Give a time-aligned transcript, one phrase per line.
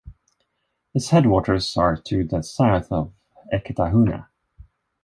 [0.95, 3.13] Its headwaters are to the south of
[3.53, 4.27] Eketahuna.